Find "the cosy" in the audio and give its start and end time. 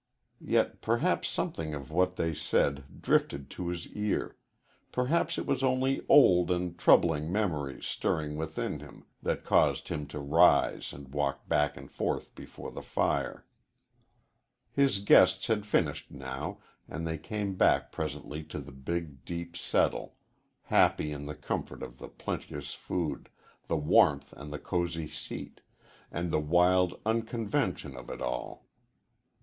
24.51-25.05